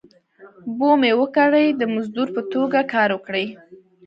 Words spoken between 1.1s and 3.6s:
وګړي د مزدور په توګه کار وکړي.